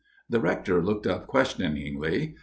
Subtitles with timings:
[0.27, 2.33] The Rector looked up questioningly.